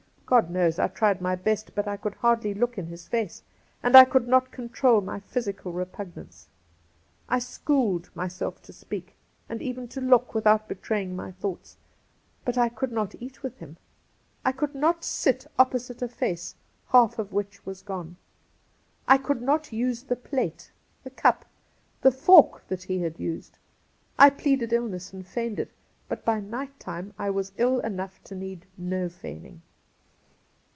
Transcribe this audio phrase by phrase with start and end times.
[0.31, 3.43] God knows I tried my best, but I could hardly look in his face,
[3.83, 6.47] and I could not control my physical repugnance.
[7.27, 9.17] I schooled myself to speak,
[9.49, 11.75] and even to look, with out betraying my thoughts,
[12.45, 13.77] but I could not eat Cassidy 135 with him.
[14.45, 16.55] I could not sit opposite a face
[16.93, 18.15] half of which was gone;
[19.09, 20.71] I could not use the plate,
[21.03, 21.43] the cup,
[22.01, 23.57] the fork, that he had used.
[24.17, 25.73] I pleaded ill ness, and feigned it;
[26.07, 29.61] but by night time I was ill enough to need no feigning.